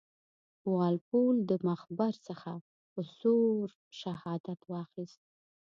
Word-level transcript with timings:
وال 0.73 0.95
پول 1.07 1.35
د 1.49 1.51
مخبر 1.69 2.13
څخه 2.27 2.51
په 2.91 2.99
زور 3.19 3.67
شهادت 4.01 4.59
واخیست. 4.71 5.21